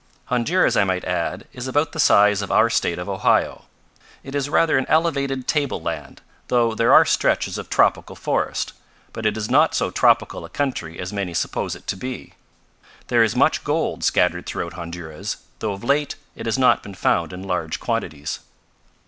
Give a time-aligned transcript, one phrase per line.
[0.31, 3.65] "Honduras, I might add, is about the size of our state of Ohio.
[4.23, 8.73] It is rather an elevated tableland, though there are stretches of tropical forest,
[9.13, 12.33] but it is not so tropical a country as many suppose it to be.
[13.09, 17.31] There is much gold scattered throughout Honduras, though of late it has not been found
[17.31, 18.39] in large quantities.